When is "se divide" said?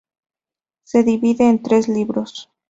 0.83-1.47